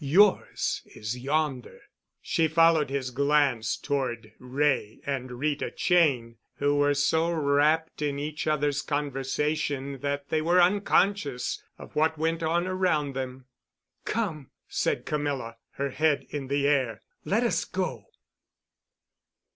"Yours 0.03 0.81
is 0.95 1.15
yonder." 1.15 1.79
She 2.23 2.47
followed 2.47 2.89
his 2.89 3.11
glance 3.11 3.77
toward 3.77 4.33
Wray 4.39 4.99
and 5.05 5.31
Rita 5.33 5.69
Cheyne, 5.69 6.37
who 6.55 6.77
were 6.77 6.95
so 6.95 7.29
wrapped 7.31 8.01
in 8.01 8.17
each 8.17 8.47
other's 8.47 8.81
conversation 8.81 9.99
that 9.99 10.29
they 10.29 10.41
were 10.41 10.59
unconscious 10.59 11.61
of 11.77 11.95
what 11.95 12.17
went 12.17 12.41
on 12.41 12.65
around 12.65 13.13
them. 13.13 13.45
"Come," 14.03 14.49
said 14.67 15.05
Camilla, 15.05 15.57
her 15.73 15.91
head 15.91 16.25
in 16.31 16.47
the 16.47 16.67
air, 16.67 16.99
"let 17.23 17.43
us 17.43 17.63
go." 17.63 18.05